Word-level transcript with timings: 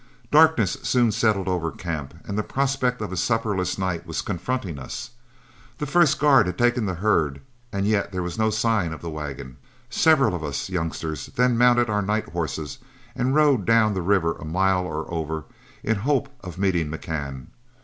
Darkness 0.31 0.79
soon 0.81 1.11
settled 1.11 1.47
over 1.47 1.71
camp, 1.71 2.15
and 2.25 2.35
the 2.35 2.41
prospect 2.41 3.01
of 3.03 3.11
a 3.11 3.15
supperless 3.15 3.77
night 3.77 4.03
was 4.07 4.23
confronting 4.23 4.79
us; 4.79 5.11
the 5.77 5.85
first 5.85 6.19
guard 6.19 6.47
had 6.47 6.57
taken 6.57 6.87
the 6.87 6.95
herd, 6.95 7.39
and 7.71 7.85
yet 7.85 8.11
there 8.11 8.23
was 8.23 8.35
no 8.35 8.49
sign 8.49 8.93
of 8.93 9.03
the 9.03 9.11
wagon. 9.11 9.57
Several 9.91 10.33
of 10.33 10.43
us 10.43 10.71
youngsters 10.71 11.27
then 11.27 11.55
mounted 11.55 11.87
our 11.87 12.01
night 12.01 12.29
horses 12.29 12.79
and 13.15 13.35
rode 13.35 13.63
down 13.63 13.93
the 13.93 14.01
river 14.01 14.33
a 14.37 14.43
mile 14.43 14.85
or 14.87 15.05
over 15.13 15.43
in 15.83 15.97
the 15.97 16.01
hope 16.01 16.29
of 16.43 16.57
meeting 16.57 16.89
McCann. 16.89 17.45